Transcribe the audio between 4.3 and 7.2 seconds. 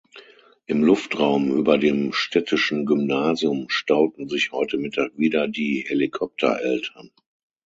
heute Mittag wieder die Helikopter-Eltern.